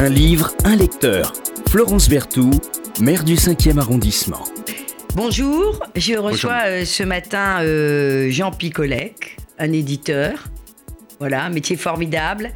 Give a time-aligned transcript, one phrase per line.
[0.00, 1.34] Un livre, un lecteur.
[1.68, 2.58] Florence Berthoud,
[3.02, 4.42] maire du 5e arrondissement.
[5.14, 10.46] Bonjour, je reçois euh, ce matin euh, Jean Picolec, un éditeur.
[11.18, 12.50] Voilà, un métier formidable.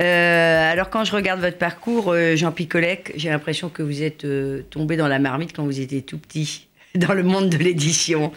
[0.00, 4.26] Euh, alors quand je regarde votre parcours, Jean Picolec, j'ai l'impression que vous êtes
[4.70, 8.32] tombé dans la marmite quand vous étiez tout petit dans le monde de l'édition.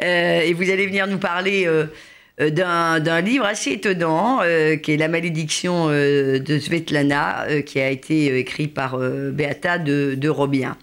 [0.00, 1.86] et vous allez venir nous parler euh,
[2.38, 8.38] d'un livre assez étonnant, euh, qui est La malédiction euh, de Svetlana, qui a été
[8.38, 10.76] écrit par Beata de, de Robien.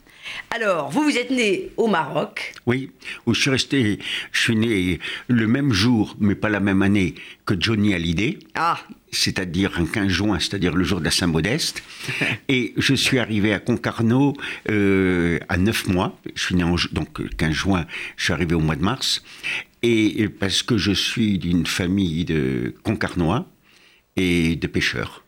[0.50, 2.54] Alors, vous, vous êtes né au Maroc.
[2.66, 2.90] Oui,
[3.26, 4.00] où je suis resté,
[4.32, 7.14] je suis né le même jour, mais pas la même année,
[7.46, 8.40] que Johnny Hallyday.
[8.56, 8.80] Ah
[9.12, 11.82] c'est-à-dire un 15 juin, c'est-à-dire le jour de la Saint-Modeste.
[12.50, 14.34] et je suis arrivé à Concarneau
[14.68, 16.20] à 9 mois.
[16.36, 17.86] Je suis né en, donc 15 juin,
[18.18, 19.24] je suis arrivé au mois de mars
[19.86, 23.48] et parce que je suis d'une famille de Concarnois
[24.16, 25.24] et de pêcheurs.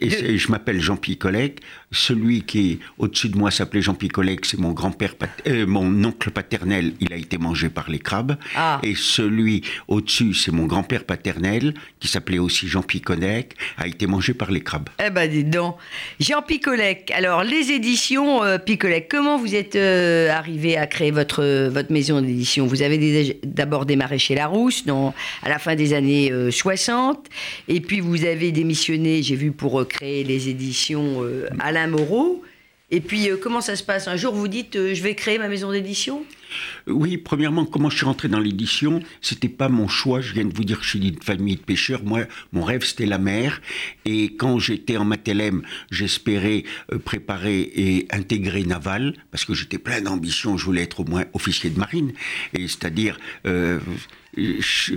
[0.00, 1.60] Et je m'appelle Jean-Pierre Collègue.
[1.90, 5.14] Celui qui est au-dessus de moi s'appelait Jean-Pierre Collègue, c'est mon grand-père,
[5.46, 8.36] euh, mon oncle paternel, il a été mangé par les crabes.
[8.54, 8.80] Ah.
[8.82, 14.34] Et celui au-dessus, c'est mon grand-père paternel, qui s'appelait aussi Jean-Pierre Collègue, a été mangé
[14.34, 14.88] par les crabes.
[15.04, 15.76] Eh ben, dis donc.
[16.20, 21.68] Jean Picolec, alors les éditions euh, Picolec, comment vous êtes euh, arrivé à créer votre,
[21.68, 22.66] votre maison d'édition?
[22.66, 27.28] Vous avez d'abord démarré chez Larousse dans, à la fin des années 60,
[27.68, 31.46] et puis vous avez démissionné, j'ai vu pour créer les éditions euh,
[32.90, 34.08] Et puis, euh, comment ça se passe?
[34.08, 36.24] Un jour, vous dites, euh, je vais créer ma maison d'édition?
[36.86, 40.20] Oui, premièrement, comment je suis rentré dans l'édition C'était pas mon choix.
[40.20, 42.02] Je viens de vous dire que je suis d'une famille de pêcheurs.
[42.04, 43.60] Moi, mon rêve, c'était la mer.
[44.04, 46.64] Et quand j'étais en Matélème, j'espérais
[47.04, 50.56] préparer et intégrer Naval, parce que j'étais plein d'ambition.
[50.56, 52.12] Je voulais être au moins officier de marine.
[52.54, 53.18] Et c'est-à-dire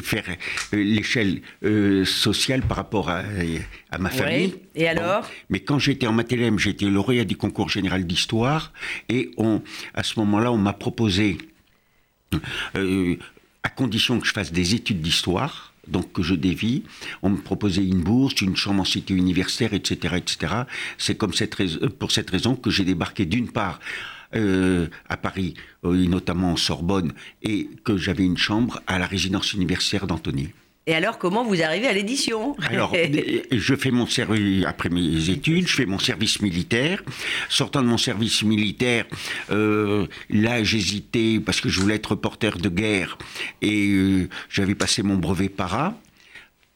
[0.02, 0.24] faire
[0.74, 3.24] euh, l'échelle euh, sociale par rapport à,
[4.00, 4.56] ma famille.
[4.76, 5.30] Et alors?
[5.50, 8.74] Mais quand j'étais en Matélème, j'étais lauréat du concours général d'histoire
[9.10, 9.62] et on,
[9.94, 11.38] à ce moment-là, on m'a proposé,
[12.76, 13.16] euh,
[13.64, 16.84] à condition que je fasse des études d'histoire, donc que je dévie.
[17.22, 20.54] On me proposait une bourse, une chambre en cité universitaire, etc., etc.
[20.98, 23.80] C'est cette pour cette raison que j'ai débarqué d'une part
[24.36, 29.54] euh, à Paris, euh, notamment en Sorbonne, et que j'avais une chambre à la résidence
[29.54, 30.50] universitaire d'Antony.
[30.88, 32.56] Et alors, comment vous arrivez à l'édition?
[32.68, 32.94] Alors,
[33.52, 37.04] je fais mon service, après mes études, je fais mon service militaire.
[37.50, 39.06] Sortant de mon service militaire,
[39.52, 43.18] euh, là, j'hésitais parce que je voulais être reporter de guerre
[43.62, 45.96] et j'avais passé mon brevet para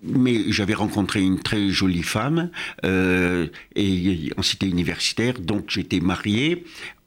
[0.08, 2.52] mais j'avais rencontré une très jolie femme
[2.84, 6.64] euh, et en cité universitaire, donc j'étais marié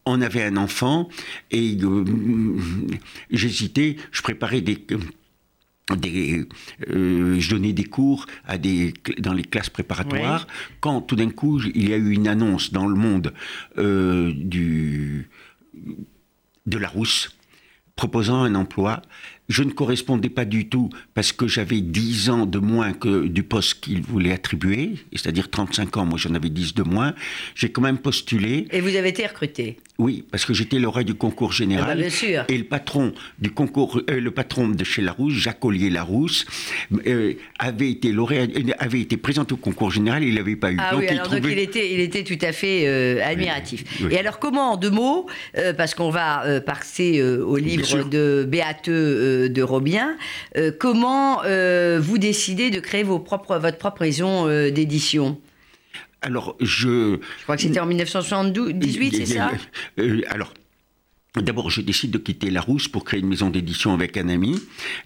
[0.08, 1.08] on avait un enfant
[1.50, 2.04] et euh,
[3.30, 4.78] j'hésitais, je préparais des
[5.96, 6.46] des,
[6.90, 10.46] euh, je donnais des cours à des, dans les classes préparatoires,
[10.80, 13.32] quand tout d'un coup il y a eu une annonce dans le monde
[13.78, 15.28] euh, du,
[16.66, 17.36] de la rousse
[17.96, 19.02] proposant un emploi.
[19.48, 23.42] Je ne correspondais pas du tout parce que j'avais 10 ans de moins que du
[23.42, 27.14] poste qu'il voulait attribuer, c'est-à-dire 35 ans, moi j'en avais 10 de moins.
[27.54, 28.66] J'ai quand même postulé.
[28.70, 29.78] Et vous avez été recruté?
[29.98, 31.86] Oui, parce que j'étais lauréat du concours général.
[31.88, 32.44] Ah bah, bien sûr.
[32.48, 36.46] Et le patron du concours, euh, le patron de chez Larousse, Jacques Ollier Larousse,
[37.06, 40.76] euh, avait été lauréat, euh, avait été présenté au concours général, il n'avait pas eu.
[40.78, 43.84] Ah oui, alors donc il était, il était tout à fait admiratif.
[44.08, 45.26] Et alors comment, en deux mots,
[45.76, 50.16] parce qu'on va passer au livre de Béateux de Robien,
[50.78, 51.42] comment
[52.00, 55.38] vous décidez de créer vos propres, votre propre maison d'édition?
[56.22, 57.18] Alors, je.
[57.38, 59.50] Je crois que c'était en 1978, c'est ça?
[59.98, 60.52] Euh, Alors.
[61.36, 64.58] D'abord, je décide de quitter la Rousse pour créer une maison d'édition avec un ami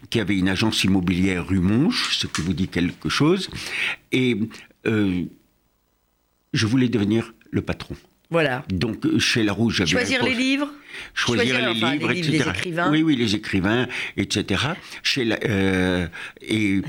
[0.09, 3.51] qui avait une agence immobilière rue Monge, ce qui vous dit quelque chose.
[4.11, 4.39] Et
[4.87, 5.25] euh,
[6.53, 7.95] je voulais devenir le patron.
[8.33, 8.65] Voilà.
[8.69, 10.69] Donc chez La Rouge, j'avais choisir les livres,
[11.13, 12.31] choisir, les, livres, les, etc.
[12.31, 12.91] les écrivains.
[12.91, 14.61] Oui, oui, les écrivains, etc.
[15.03, 16.07] Chez la, euh,
[16.41, 16.81] et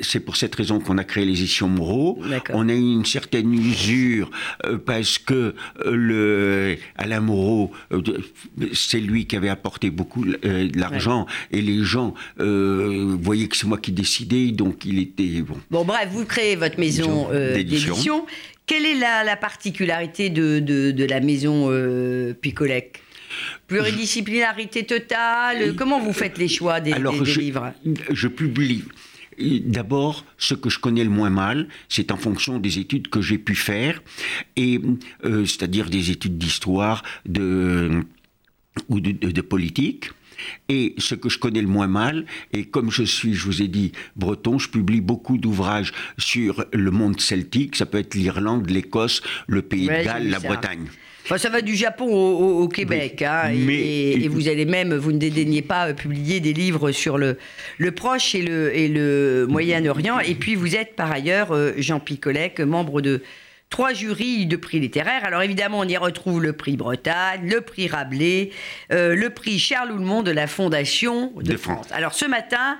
[0.00, 2.20] c'est pour cette raison qu'on a créé les éditions Moreau.
[2.52, 4.30] On a eu une certaine usure
[4.64, 8.02] euh, parce que euh, le Alain Moreau, euh,
[8.72, 13.92] c'est lui qui avait apporté beaucoup d'argent et les gens voyaient que c'est moi qui
[13.92, 15.56] décidais, donc il était bon.
[15.70, 18.26] Bon, bref, vous créez votre maison d'édition.
[18.66, 21.70] Quelle est la, particularité de, la maison
[22.40, 23.00] Picolec?
[23.66, 25.74] Pluridisciplinarité totale?
[25.76, 27.72] Comment vous faites les choix des, Alors, des livres?
[28.10, 28.84] Je publie.
[29.38, 33.38] D'abord, ce que je connais le moins mal, c'est en fonction des études que j'ai
[33.38, 34.02] pu faire,
[34.56, 34.80] et
[35.24, 38.02] euh, c'est-à-dire des études d'histoire, de
[38.88, 40.10] ou de, politique.
[40.68, 42.26] Et ce que je connais le moins mal.
[42.52, 46.90] Et comme je suis, je vous ai dit, breton, je publie beaucoup d'ouvrages sur le
[46.90, 47.76] monde celtique.
[47.76, 50.86] Ça peut être l'Irlande, l'Écosse, le Pays de Galles, la Bretagne.
[51.26, 53.20] Enfin, ça va du Japon au, Québec.
[53.22, 57.36] Hein, et, vous allez même, vous ne dédaignez pas euh, publier des livres sur le,
[57.78, 60.20] le Proche et le, et le Moyen-Orient.
[60.20, 63.22] Et puis vous êtes par ailleurs, euh, Jean Picolec, membre de
[63.70, 65.24] trois jurys de prix littéraires.
[65.24, 68.50] Alors évidemment, on y retrouve le prix Bretagne, le prix Rabelais,
[68.92, 71.86] euh, le prix Charles Houlmont de la Fondation de, France.
[71.90, 72.78] Alors ce matin,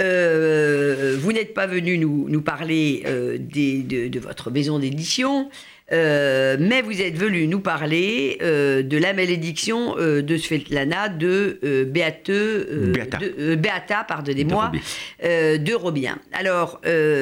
[0.00, 5.50] euh, vous n'êtes pas venu nous, nous parler euh, de, votre maison d'édition.
[5.90, 12.32] mais vous êtes venu nous parler de la malédiction de Svetlana de Beata.
[12.32, 14.72] De, Beata pardonnez-moi,
[15.22, 16.18] de Robien.
[16.32, 16.80] Alors,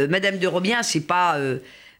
[0.08, 1.38] Madame de Robien, c'est pas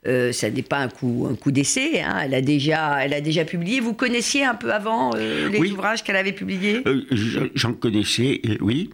[0.07, 2.01] euh, ça n'est pas un coup, un coup d'essai.
[2.01, 2.23] Hein.
[2.25, 3.81] Elle, a déjà, elle a déjà publié.
[3.81, 6.83] Vous connaissiez un peu avant euh, les ouvrages qu'elle avait publiés?
[6.87, 7.03] Euh,
[7.55, 8.91] J'en connaissais, oui.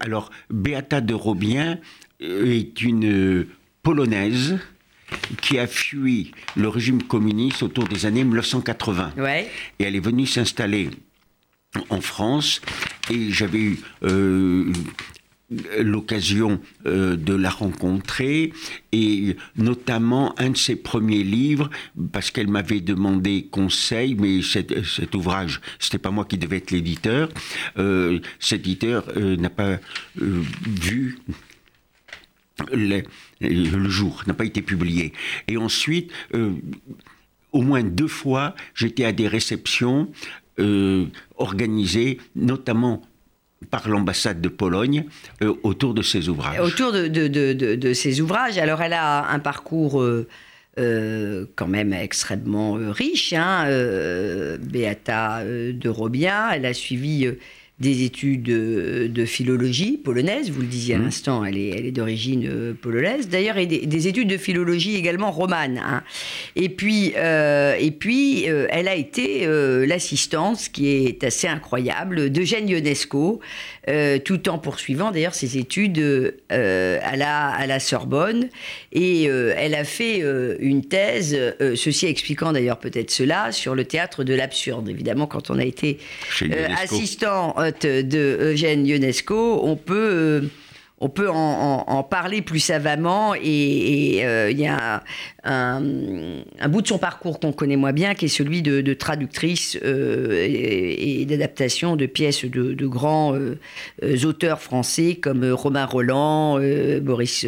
[0.00, 1.78] alors, Beata de Robien
[2.20, 3.46] est une
[3.82, 4.58] Polonaise
[5.40, 9.14] qui a fui le régime communiste autour des années 1980.
[9.16, 9.48] Ouais.
[9.78, 10.90] Et elle est venue s'installer
[11.88, 12.60] en France
[13.10, 13.78] et j'avais eu
[15.80, 18.52] l'occasion euh, de la rencontrer
[18.92, 21.70] et notamment un de ses premiers livres
[22.12, 26.70] parce qu'elle m'avait demandé conseil mais cet, cet ouvrage c'était pas moi qui devais être
[26.70, 27.28] l'éditeur
[27.78, 29.78] euh, cet éditeur euh, n'a pas
[30.16, 31.18] vu
[32.72, 33.02] le,
[33.40, 35.12] le jour n'a pas été publié.
[35.48, 36.12] Et ensuite
[37.52, 40.10] au moins deux fois j'étais à des réceptions
[41.38, 43.02] organisées notamment
[43.68, 45.04] par l'ambassade de Pologne
[45.42, 46.60] euh, autour de ses ouvrages.
[46.60, 48.58] Autour de, de, de, ses ouvrages.
[48.58, 50.26] Alors elle a un parcours euh,
[50.78, 53.66] euh, quand même extrêmement riche, hein,
[54.60, 56.50] Beata de Robien.
[56.50, 57.28] Elle a suivi
[57.80, 61.04] des études de, philologie polonaise, vous le disiez à mmh.
[61.04, 63.28] l'instant, elle est, elle est d'origine euh, polonaise.
[63.28, 65.78] D'ailleurs, et des, études de philologie également romane.
[65.78, 66.02] Hein.
[66.56, 69.46] Et puis, euh, et puis euh, elle a été
[69.86, 73.40] l'assistance, qui est assez incroyable, d'Eugène Ionesco,
[74.24, 78.48] tout en poursuivant d'ailleurs ses études à, la, à la Sorbonne.
[78.92, 80.22] Et elle a fait
[80.60, 81.36] une thèse,
[81.74, 84.88] ceci expliquant d'ailleurs peut-être cela, sur le théâtre de l'absurde.
[84.88, 85.98] Évidemment, quand on a été
[86.82, 90.50] assistant de Eugène Ionesco, on peut
[91.02, 95.02] euh, en, parler plus savamment et euh, il y a
[95.44, 95.80] un,
[96.68, 101.24] bout de son parcours qu'on connaît moins bien qui est celui de, traductrice euh, et,
[101.24, 103.34] d'adaptation de pièces de, grands
[104.24, 106.60] auteurs français comme Romain Roland,
[107.00, 107.46] Boris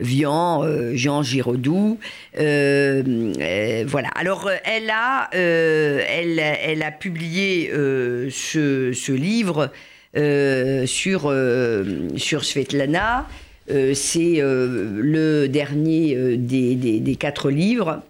[0.00, 0.64] Vian,
[0.94, 1.98] Jean Giraudoux.
[2.34, 4.08] voilà.
[4.14, 9.70] Alors, elle a, elle, elle, a publié ce, ce, livre
[10.16, 13.28] euh, sur, euh, sur Svetlana.
[13.70, 18.02] Euh, c'est le dernier des, des, quatre livres.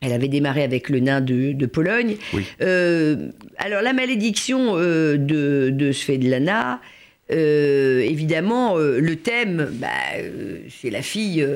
[0.00, 2.16] Elle avait démarré avec le nain de, de Pologne.
[2.60, 5.18] alors la malédiction de,
[5.70, 6.80] de Svetlana,
[7.30, 9.88] évidemment, le thème, bah,
[10.68, 11.46] c'est la fille,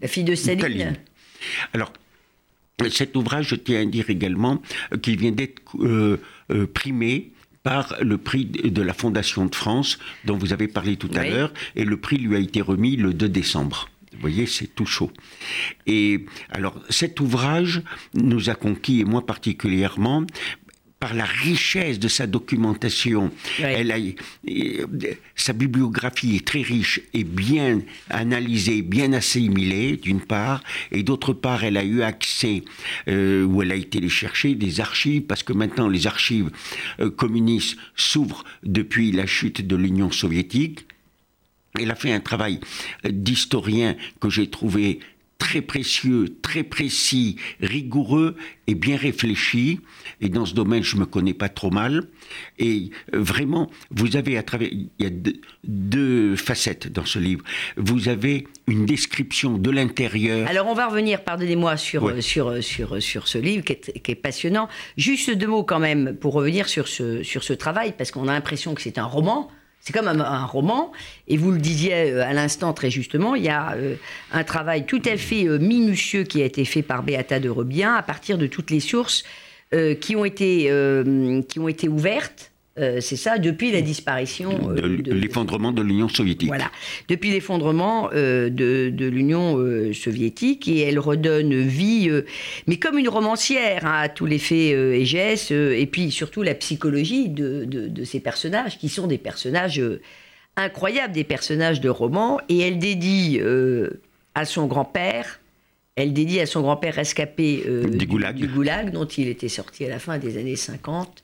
[0.00, 0.96] la fille de Staline.
[1.72, 1.92] Alors,
[2.90, 4.62] cet ouvrage, je tiens à dire également
[5.02, 5.60] qu'il vient d'être
[6.74, 7.30] primé
[7.64, 11.52] par le prix de la Fondation de France dont vous avez parlé tout à l'heure,
[11.74, 13.90] et le prix lui a été remis le 2 décembre.
[14.12, 15.12] Vous voyez, c'est tout chaud.
[15.86, 17.82] Et alors, cet ouvrage
[18.14, 20.24] nous a conquis, et moi particulièrement,
[21.00, 23.30] par la richesse de sa documentation.
[23.60, 24.86] Elle a, euh,
[25.36, 31.62] sa bibliographie est très riche et bien analysée, bien assimilée, d'une part, et d'autre part,
[31.64, 32.64] elle a eu accès,
[33.08, 36.50] euh, où elle a été les chercher, des archives, parce que maintenant les archives
[37.00, 40.86] euh, communistes s'ouvrent depuis la chute de l'Union soviétique.
[41.78, 42.58] Elle a fait un travail
[43.08, 44.98] d'historien que j'ai trouvé
[45.38, 49.80] très précieux, très précis, rigoureux et bien réfléchi.
[50.20, 52.08] Et dans ce domaine, je me connais pas trop mal.
[52.58, 55.10] Et euh, vraiment, vous avez à travers, il y a
[55.64, 57.44] deux, facettes dans ce livre.
[57.76, 60.48] Vous avez une description de l'intérieur.
[60.48, 64.16] Alors on va revenir, pardonnez-moi, sur, sur, sur, sur ce livre qui est, qui est,
[64.16, 64.68] passionnant.
[64.96, 68.32] Juste deux mots quand même pour revenir sur ce, sur ce travail, parce qu'on a
[68.32, 69.48] l'impression que c'est un roman.
[69.80, 70.92] C'est comme un, roman,
[71.28, 73.94] et vous le disiez euh, à l'instant très justement, il y a euh,
[74.32, 77.94] un travail tout à fait euh, minutieux qui a été fait par Beata de Rebien
[77.94, 79.24] à partir de toutes les sources
[80.00, 80.72] qui, ont été,
[81.46, 82.47] qui ont été ouvertes
[82.78, 84.50] Euh, c'est ça, depuis la disparition.
[84.72, 86.48] de, l'effondrement de l'Union soviétique.
[86.48, 86.70] Voilà,
[87.08, 89.58] depuis l'effondrement de, de l'Union
[89.92, 92.10] soviétique, et elle redonne vie,
[92.66, 96.54] mais comme une romancière, hein, à tous les faits et gestes, et puis surtout la
[96.54, 99.82] psychologie de, de, ces personnages, qui sont des personnages
[100.56, 103.40] incroyables, des personnages de romans, et elle dédie
[104.34, 105.40] à son grand-père,
[105.96, 108.92] elle dédie à son grand-père rescapé du, goulag.
[108.92, 111.22] dont il était sorti à la fin des années 50.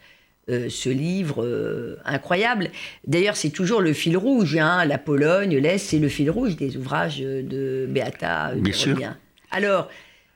[0.50, 2.70] Euh, ce livre euh, incroyable.
[3.06, 4.58] D'ailleurs, c'est toujours le fil rouge.
[4.58, 4.84] Hein.
[4.84, 8.52] La Pologne, l'Est, c'est le fil rouge des ouvrages de Beata.
[8.54, 8.98] Bien sûr.
[9.50, 9.88] Alors,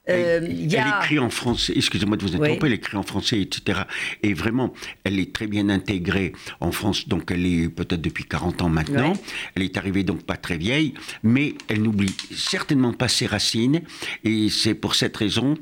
[0.09, 3.81] euh, elle, écrit en français, excusez-moi de vous interrompre, elle écrit en français, etc.
[4.23, 4.73] Et vraiment,
[5.05, 9.13] elle est très bien intégrée en France, donc elle est peut-être depuis 40 ans maintenant.
[9.55, 13.83] Elle est arrivée donc pas très vieille, mais elle n'oublie certainement pas ses racines,
[14.25, 15.57] et c'est pour cette raison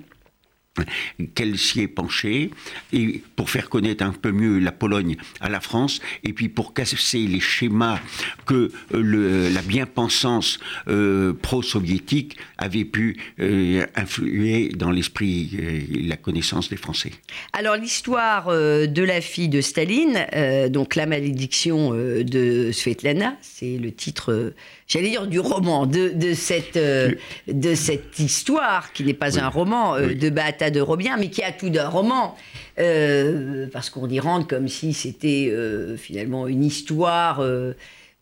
[1.35, 2.51] qu'elle s'y est penchée,
[2.93, 6.75] et pour faire connaître un peu mieux la Pologne à la France, et puis pour
[6.75, 8.01] casser les schémas
[8.47, 16.17] que euh, le, la bien-pensance euh, pro-soviétique avait pu euh, influer dans l'esprit et la
[16.17, 17.13] connaissance des Français.
[17.53, 20.27] Alors l'histoire de la fille de Staline,
[20.71, 24.55] donc la malédiction de Svetlana, c'est le titre
[24.87, 27.13] j'allais dire du roman, de, de cette, euh,
[27.49, 30.29] de cette histoire, qui n'est pas un roman euh, de
[30.71, 32.37] De Robien, mais qui a tout d'un roman.
[32.79, 35.53] Euh, parce qu'on y rentre comme si c'était
[35.97, 37.43] finalement une histoire,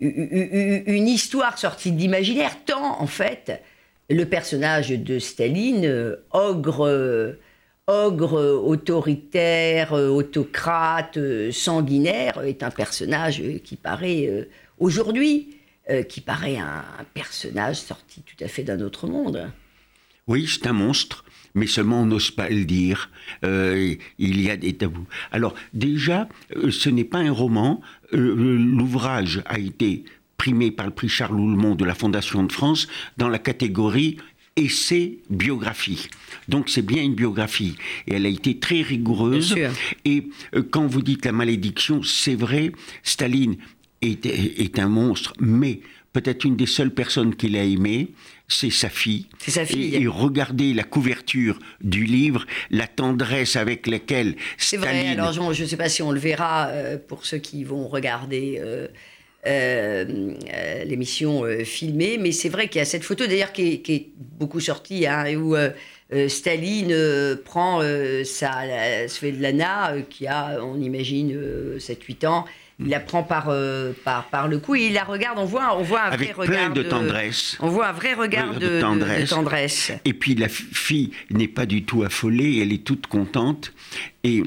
[0.01, 3.63] une histoire sortie de l'imaginaire, tant en fait
[4.11, 7.37] le personnage de Staline, ogre
[7.87, 11.19] ogre autoritaire, autocrate,
[11.51, 14.49] sanguinaire, est un personnage qui paraît
[14.79, 15.55] aujourd'hui
[15.91, 16.83] euh, qui paraît un,
[17.13, 19.51] personnage sorti tout à fait d'un autre monde.
[20.27, 23.11] Oui, c'est un monstre, mais seulement on n'ose pas le dire.
[23.45, 25.07] Euh, il y a des tabous.
[25.33, 27.81] Alors déjà, euh, ce n'est pas un roman.
[28.13, 30.05] L'ouvrage a été
[30.37, 34.19] primé par le prix Charles Houlmont de la Fondation de France dans la catégorie
[34.57, 36.09] essai biographie.
[36.49, 37.77] Donc c'est bien une biographie.
[38.07, 39.55] Et elle a été très rigoureuse.
[40.05, 40.29] Et
[40.71, 43.57] quand vous dites la malédiction, c'est vrai, Staline
[44.03, 45.81] est, un monstre, mais
[46.15, 48.09] peut-être une des seules personnes qu'il a aimées,
[48.49, 49.27] c'est sa fille.
[49.39, 49.95] C'est sa fille.
[49.95, 55.69] Et, regardez la couverture du livre, la tendresse avec laquelle C'est vrai, alors je ne
[55.69, 58.87] sais pas si on le verra euh, pour ceux qui vont regarder euh,
[59.47, 64.61] euh, l'émission filmée, mais c'est vrai qu'il y a cette photo d'ailleurs qui, est beaucoup
[64.61, 65.57] sortie, hein, où
[66.29, 67.83] Staline prend
[68.25, 71.37] sa Svetlana, qui a, on imagine,
[71.79, 72.45] 7-8 ans,
[72.81, 75.39] il la prend par, euh, par, par le cou et il la regarde.
[75.39, 77.57] On voit, on voit un Avec vrai regard de, tendresse.
[77.61, 79.93] On voit un vrai regard de, tendresse.
[80.05, 83.73] Et puis la fille n'est pas du tout affolée, elle est toute contente.
[84.25, 84.43] Et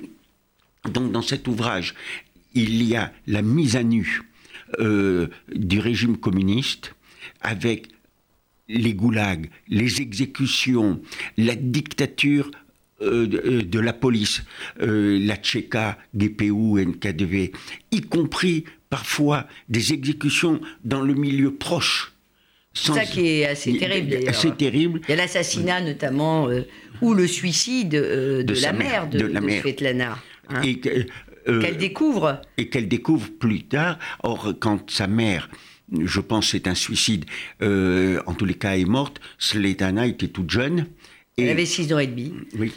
[0.92, 1.96] donc dans cet ouvrage,
[2.54, 4.24] il y a la mise à nu
[4.80, 6.96] euh, du régime communiste
[7.42, 7.88] avec
[8.68, 11.00] les goulags, les exécutions,
[11.38, 12.52] la dictature
[13.00, 14.42] euh, euh, de, la police,
[14.82, 17.52] euh, la Tchéka, GPU, NKDV,
[17.92, 22.14] y compris parfois des exécutions dans le milieu proche.
[22.74, 24.28] C'est ça qui est assez terrible.
[24.28, 25.02] Assez terrible.
[25.08, 26.48] Il y a l'assassinat notamment,
[27.02, 29.62] ou le suicide de, la mère de, la mère.
[29.62, 30.18] Svetlana.
[30.50, 30.62] Hein.
[31.46, 32.42] qu'elle découvre.
[32.58, 34.00] Et qu'elle découvre plus tard.
[34.24, 35.50] Or, quand sa mère
[36.04, 37.26] je pense c'est un suicide,
[37.62, 39.22] en tous les cas est morte.
[39.38, 40.88] Svetlana était toute jeune.
[41.38, 42.34] Elle avait 6 ans et demi.
[42.58, 42.74] Oui,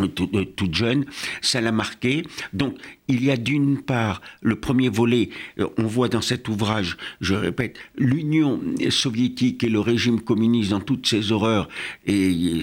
[0.00, 1.06] euh, toute jeune,
[1.40, 2.24] ça l'a marqué.
[2.52, 2.76] Donc,
[3.08, 7.34] il y a d'une part le premier volet, euh, on voit dans cet ouvrage, je
[7.34, 11.68] répète, l'Union soviétique et le régime communiste dans toutes ses horreurs
[12.06, 12.62] et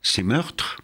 [0.00, 0.78] ses meurtres.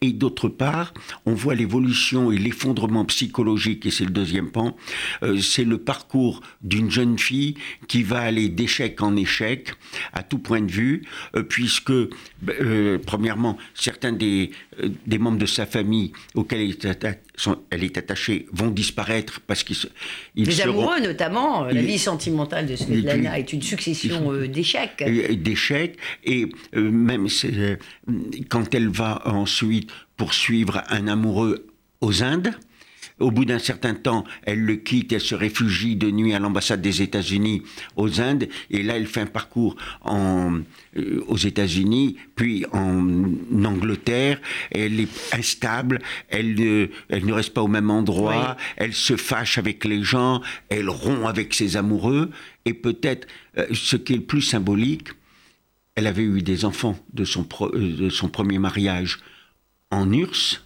[0.00, 0.94] Et d'autre part,
[1.26, 4.76] on voit l'évolution et l'effondrement psychologique, et c'est le deuxième pan,
[5.22, 7.54] euh, c'est le parcours d'une jeune fille
[7.86, 9.72] qui va aller d'échec en échec,
[10.12, 11.02] à tout point de vue,
[11.36, 14.50] euh, puisque, euh, premièrement, certains des,
[15.06, 16.74] des membres de sa famille auxquels
[17.70, 19.76] elle est, attachée vont disparaître parce qu'ils
[20.36, 25.04] Les amoureux, notamment, la vie sentimentale de Svetlana est une succession d'échecs.
[25.42, 27.26] D'échecs, et même
[28.48, 29.67] quand elle va ensuite
[30.16, 31.66] poursuivre un amoureux
[32.00, 32.54] aux Indes.
[33.20, 36.80] Au bout d'un certain temps, elle le quitte, elle se réfugie de nuit à l'ambassade
[36.80, 37.62] des États-Unis
[37.96, 40.60] aux Indes, et là, elle fait un parcours en,
[40.96, 43.24] euh, aux États-Unis, puis en
[43.64, 44.40] Angleterre.
[44.70, 49.58] Elle est instable, elle ne, elle ne reste pas au même endroit, elle se fâche
[49.58, 52.30] avec les gens, elle rompt avec ses amoureux,
[52.66, 55.08] et peut-être euh, ce qui est le plus symbolique,
[55.96, 59.18] elle avait eu des enfants de son, euh, de son premier mariage
[59.90, 60.64] en URSS.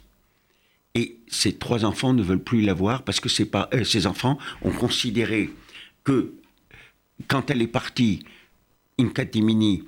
[0.95, 4.37] Et ces trois enfants ne veulent plus la voir parce que pas, euh, ces enfants
[4.61, 5.49] ont considéré
[6.03, 6.33] que
[7.27, 8.23] quand elle est partie,
[8.99, 9.83] Inkatimini,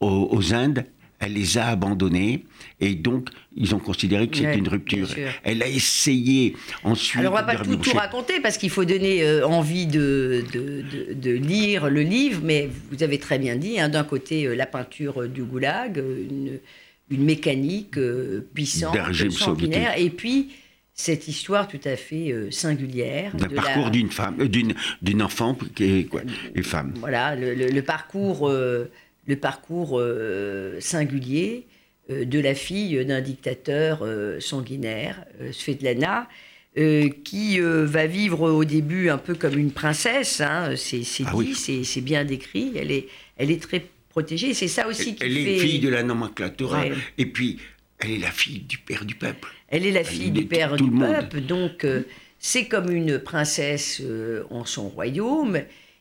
[0.00, 0.84] aux, aux Indes,
[1.20, 2.44] elle les a abandonnés
[2.80, 5.08] et donc ils ont considéré que c'était une rupture.
[5.44, 7.20] Elle a essayé ensuite.
[7.20, 10.82] Alors on va pas tout, tout raconter parce qu'il faut donner euh, envie de, de,
[10.82, 14.54] de- de lire le livre, mais vous avez très bien dit, hein, d'un côté euh,
[14.56, 16.58] la peinture euh, du goulag, une,
[17.12, 18.96] une mécanique euh, puissante,
[19.30, 20.50] sanguinaire, et puis
[20.94, 23.34] cette histoire tout à fait euh, singulière.
[23.36, 26.22] D'un de parcours la- d'une femme, euh, d'une d'une enfant qui est quoi,
[26.54, 26.94] et femme.
[26.98, 28.90] Voilà, le, le- le parcours, euh,
[29.26, 31.66] le parcours euh, singulier
[32.10, 36.28] euh, de la fille d'un dictateur euh, sanguinaire, euh, Svetlana,
[36.78, 40.40] euh, qui euh, va vivre au début un peu comme une princesse.
[40.40, 41.54] hein, c'est c'est Ah dit, oui.
[41.54, 42.72] c'est- c'est bien décrit.
[42.76, 44.54] Elle est, elle est très protégée.
[44.54, 45.56] C'est ça aussi qui Elle fait.
[45.56, 46.92] est fille de la nomenclatura Ouais.
[47.18, 47.58] et puis
[47.98, 49.48] elle est la fille du père du peuple.
[49.68, 52.02] Elle est la fille du père du peuple, donc euh,
[52.38, 55.60] c'est comme une princesse euh, en son royaume.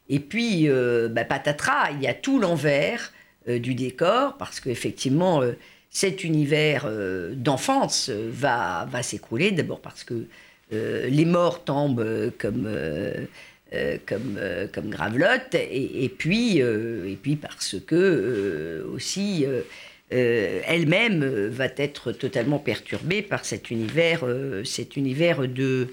[0.10, 3.13] Et puis, euh, bah, patatras, il y a tout l'envers
[3.48, 5.41] du décor, parce qu'effectivement,
[5.89, 6.88] cet univers
[7.34, 10.25] d'enfance va, va s'écrouler, d'abord parce que
[10.72, 12.68] les morts tombent comme...
[13.74, 19.46] euh, comme, euh, comme gravelotte, et, et puis, euh, et puis parce que euh, aussi
[20.10, 24.25] elle-même va être totalement perturbée par cet univers,
[24.66, 25.88] cet univers de,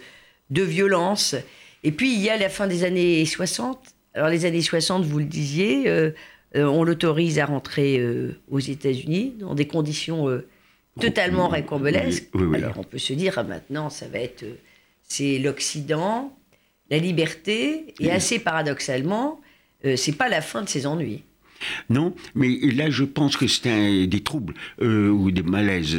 [0.51, 1.37] de violence.
[1.85, 3.79] Et puis il y a la fin des années 60.
[4.15, 6.11] Alors les années 60, vous le disiez,
[6.57, 8.03] on l'autorise à rentrer
[8.51, 10.27] aux États-Unis dans des conditions
[11.01, 12.31] totalement Oui, racambolesques.
[12.35, 12.57] oui, oui.
[12.57, 14.45] Alors on peut se dire ah, maintenant ça va être,
[15.05, 16.37] c'est l'Occident,
[16.91, 19.41] la liberté, et assez paradoxalement,
[19.85, 21.23] euh, c'est pas la fin de ses ennuis.
[21.91, 25.99] Non, mais là, je pense que c'est des troubles euh, ou des malaises.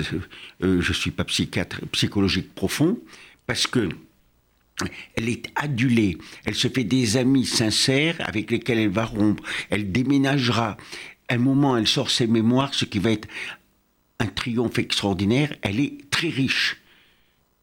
[0.63, 2.97] Euh, je suis pas psychiatre, psychologique profond,
[3.45, 3.89] parce que
[5.15, 6.17] elle est adulée.
[6.45, 9.43] Elle se fait des amis sincères avec lesquels elle va rompre.
[9.69, 10.77] Elle déménagera.
[11.27, 13.27] À un moment, elle sort ses mémoires, ce qui va être
[14.19, 15.53] un triomphe extraordinaire.
[15.61, 16.77] Elle est très riche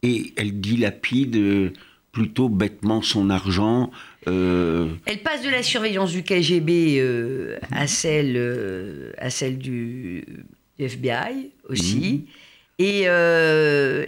[0.02, 1.72] et elle dilapide
[2.16, 3.90] plutôt bêtement son argent.
[4.26, 10.24] euh, Elle passe de la surveillance du KGB euh, à celle, euh, à celle du,
[10.78, 12.24] du FBI aussi.
[12.78, 14.06] Et euh,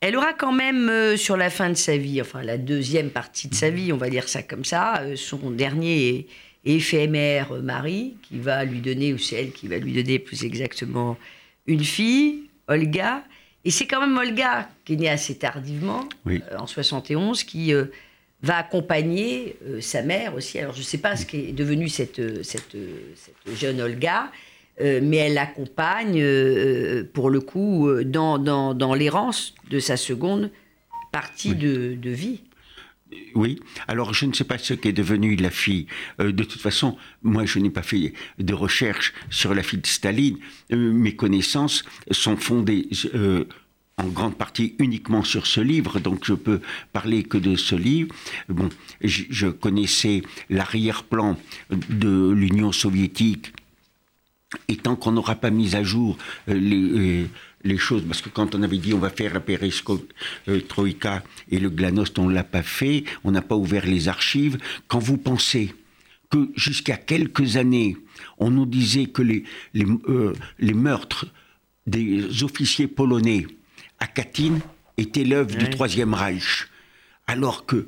[0.00, 3.56] elle aura quand même, sur la fin de sa vie, enfin la deuxième partie de
[3.56, 6.26] sa vie, on va dire ça comme ça, son dernier et,
[6.64, 10.44] et éphémère mari, qui va lui donner, ou c'est elle qui va lui donner plus
[10.44, 11.18] exactement,
[11.66, 13.24] une fille, Olga.
[13.64, 16.42] Et c'est quand même Olga, qui est née assez tardivement, Oui.
[16.50, 17.84] euh, en 71, qui euh,
[18.42, 20.58] va accompagner euh, sa mère aussi.
[20.58, 22.76] Alors je ne sais pas ce qu'est devenue cette, cette,
[23.14, 24.30] cette jeune Olga,
[24.80, 26.14] mais elle l'accompagne
[27.12, 30.50] pour le coup dans, dans, dans l'errance de sa seconde
[31.12, 32.40] partie de, de vie.
[33.34, 35.86] Oui, alors je ne sais pas ce qu'est devenue la fille.
[36.20, 39.86] Euh, de toute façon, moi je n'ai pas fait de recherche sur la fille de
[39.86, 40.38] Staline.
[40.72, 43.44] Euh, mes connaissances sont fondées euh,
[43.98, 46.60] en grande partie uniquement sur ce livre, donc je peux
[46.92, 48.14] parler que de ce livre.
[48.48, 48.68] Bon,
[49.02, 51.38] je, connaissais l'arrière-plan
[51.70, 53.52] de l'Union soviétique
[54.68, 57.26] et tant qu'on n'aura pas mis à jour les,
[57.64, 61.70] les choses, parce que quand on avait dit on va faire la perestroïka et le
[61.70, 65.74] glanost, on ne l'a pas fait, on n'a pas ouvert les archives, quand vous pensez
[66.30, 67.96] que jusqu'à quelques années,
[68.38, 69.44] on nous disait que les,
[69.74, 71.26] les, euh, les meurtres
[71.86, 73.46] des officiers polonais
[73.98, 74.58] à Katyn
[74.96, 75.64] étaient l'œuvre du.
[75.70, 76.68] Troisième Reich,
[77.26, 77.86] alors que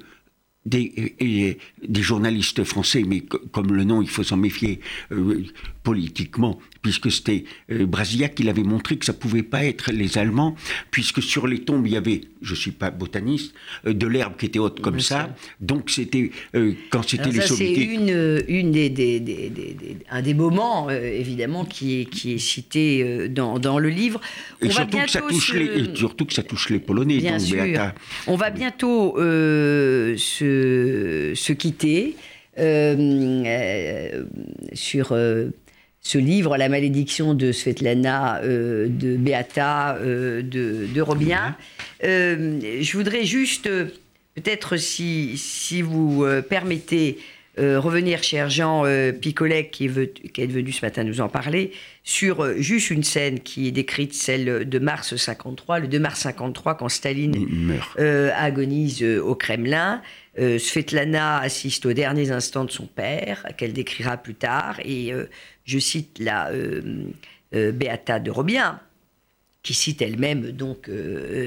[0.66, 4.80] des, et- des journalistes français, mais co- comme le nom, il faut s'en méfier
[5.12, 5.44] euh,
[5.82, 10.54] politiquement, puisque c'était euh, Brasillac qui l'avait montré que ça pouvait pas être les Allemands,
[10.90, 13.54] puisque sur les tombes, il y avait, je suis pas botaniste,
[13.86, 15.34] euh, de l'herbe qui était haute comme ça.
[15.60, 17.90] Donc c'était, euh, quand c'était les ça, c'est soviétiques...
[17.90, 23.88] une, une des, un des moments, évidemment, qui est, qui est cité dans, dans le
[23.88, 24.20] livre.
[24.60, 26.80] Et On va surtout, que ça touche se- les, et surtout que ça touche les
[26.80, 27.64] Polonais, Bien donc sûr.
[28.26, 32.14] On va bientôt se, se quitter
[32.58, 34.24] euh, euh,
[34.74, 35.48] sur euh,
[36.04, 41.56] ce livre, La malédiction de Svetlana, euh, de Beata, euh, de, de Robien.
[42.04, 43.68] Euh, je voudrais juste,
[44.34, 47.18] peut-être si, si vous permettez,
[47.58, 51.20] euh, revenir, cher Jean euh, Picolet, qui est, ve- qui est venu ce matin nous
[51.20, 55.88] en parler, sur euh, juste une scène qui est décrite, celle de mars 53, le
[55.88, 57.78] 2 mars 53, quand Staline
[58.36, 60.02] agonise au Kremlin.
[60.58, 64.80] Svetlana assiste aux derniers instants de son père, qu'elle décrira plus tard.
[64.84, 65.12] Et
[65.64, 66.50] je cite la
[67.52, 68.80] Beata de Robien.
[69.62, 70.90] qui cite elle-même donc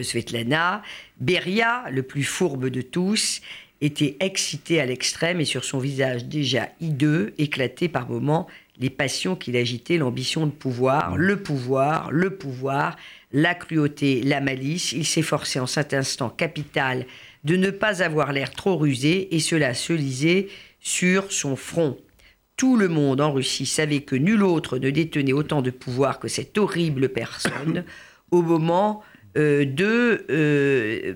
[0.04, 0.82] Svetlana.
[1.20, 3.41] Beria, le plus fourbe de tous,
[3.82, 8.48] était excité à l'extrême et sur son visage déjà hideux, éclaté par moments
[8.80, 12.96] les passions qui l'agitaient, l'ambition de pouvoir, le pouvoir, le pouvoir,
[13.32, 14.92] la cruauté, la malice.
[14.92, 17.06] Il s'efforçait en cet instant capital
[17.44, 20.48] de ne pas avoir l'air trop rusé et cela se lisait
[20.80, 21.98] sur son front.
[22.56, 26.28] Tout le monde en Russie savait que nul autre ne détenait autant de pouvoir que
[26.28, 27.84] cette horrible personne
[28.32, 29.04] au moment
[29.38, 31.13] euh, de euh,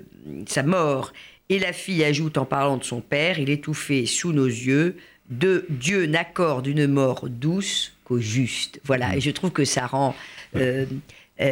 [0.48, 1.14] sa mort.
[1.52, 4.96] Et la fille ajoute en parlant de son père, il étouffait sous nos yeux,
[5.30, 8.80] de Dieu n'accorde une mort douce qu'au juste.
[8.86, 10.16] Voilà, et je trouve que ça rend
[10.56, 10.86] euh,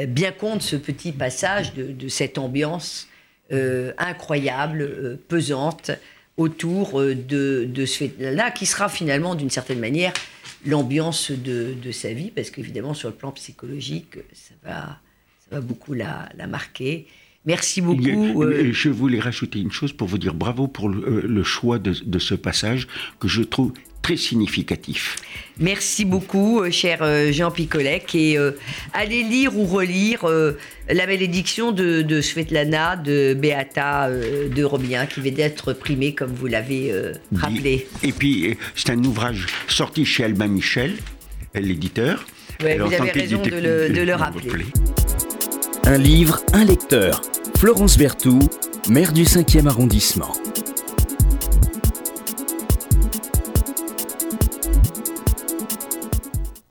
[0.07, 3.09] bien compte ce petit passage de, cette ambiance
[3.97, 5.91] incroyable, pesante,
[6.38, 10.13] autour de, de ce fait-là, qui sera finalement d'une certaine manière
[10.65, 14.53] l'ambiance de, sa vie, parce qu'évidemment sur le plan psychologique, ça
[15.51, 17.07] va beaucoup la, marquer.
[17.45, 18.43] Merci beaucoup.
[18.43, 22.19] Euh, je voulais rajouter une chose pour vous dire bravo pour le, euh, choix de,
[22.19, 22.88] ce passage
[23.19, 23.71] que je trouve
[24.02, 25.15] très significatif.
[25.58, 26.99] Merci beaucoup, euh, cher
[27.32, 28.13] Jean Picolec.
[28.13, 28.38] Et
[28.93, 30.25] allez lire ou relire
[30.89, 36.93] La malédiction de, Svetlana, de Beata de Robien, qui vient d'être primée, comme vous l'avez
[37.34, 37.88] rappelé.
[38.04, 40.97] Et puis, c'est un ouvrage sorti chez Albin Michel,
[41.56, 42.25] l'éditeur.
[42.60, 44.65] vous avez raison de le rappeler.
[45.85, 47.21] Un livre, un lecteur.
[47.57, 48.43] Florence Berthoud,
[48.89, 50.33] maire du 5e arrondissement.